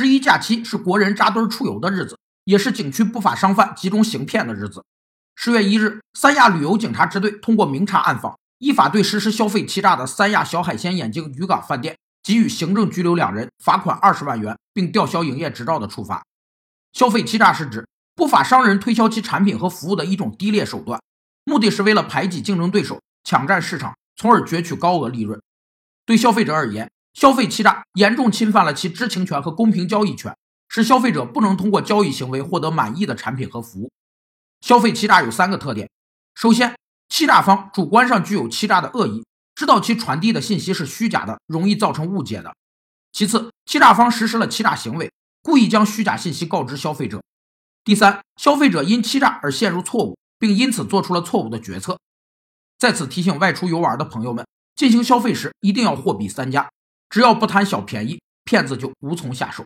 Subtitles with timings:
[0.00, 4.82] 十一假期是国人扎堆出游的日子，也是景区不法商贩集中行骗的日子。
[5.34, 16.24] 十月一日，三亚旅游警察支队通过明察暗访，依法对实施消费欺诈的三亚小海鲜眼镜渔港饭店给予行政拘留两人，罚款二十万元，并吊销营业执照的处罚。
[16.94, 17.86] 消费欺诈是指
[18.16, 20.98] 不法商人推销其产品和服务的一种低劣手段，
[21.44, 25.38] 目的是为了排挤竞争对手，抢占市场，从而攫取高额利润。
[26.06, 26.90] 对消费者而言，
[27.20, 30.34] 消费欺诈严重侵犯了其知情权和公平交易权，
[30.70, 33.90] 使消费者不能通过交易行为获得满意的产品和服务。
[34.62, 35.90] 消费欺诈有三个特点：
[36.34, 36.74] 首先，
[37.10, 39.22] 欺诈方主观上具有欺诈的恶意，
[39.54, 42.52] 知道其传递的信息是虚假的，容易造成误解的；
[43.12, 47.18] 其次，欺诈方实施了欺诈行为，故意将虚假信息告知消费者；
[47.84, 51.98] 第三，消费者因欺诈而陷入错误，并因此做出了错误的决策。
[52.78, 56.70] 在此提醒外出游玩的朋友们，进行消费时一定要货比三家，
[57.10, 59.64] 只要不贪小便宜，骗子就无从下手。